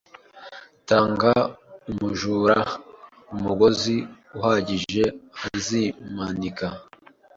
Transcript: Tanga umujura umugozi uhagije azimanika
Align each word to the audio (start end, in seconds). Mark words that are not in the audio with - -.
Tanga 0.87 1.33
umujura 1.91 2.57
umugozi 3.35 3.95
uhagije 4.37 5.03
azimanika 5.45 6.67